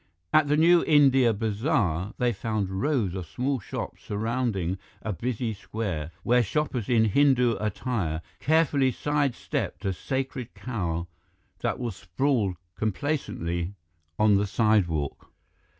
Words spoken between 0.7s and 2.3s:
India Bazaar,